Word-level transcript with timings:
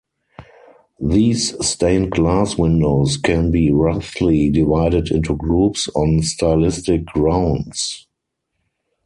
These 0.99 1.63
stained 1.63 2.09
glass 2.09 2.57
windows 2.57 3.17
can 3.17 3.51
be 3.51 3.71
roughly 3.71 4.49
divided 4.49 5.11
into 5.11 5.35
groups 5.35 5.87
on 5.93 6.23
stylistic 6.23 7.05
grounds. 7.05 8.07